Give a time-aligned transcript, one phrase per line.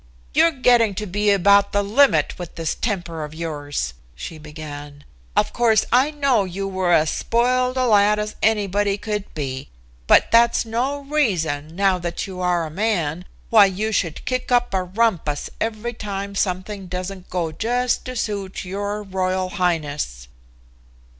[0.33, 5.03] "You're getting to be about the limit with this temper of yours," she began.
[5.35, 9.69] "Of course I know you were as spoiled a lad as anybody could be,
[10.07, 14.73] but that's no reason now that you are a man why you should kick up
[14.73, 20.27] a rumpus any time something doesn't go just to suit your royal highness."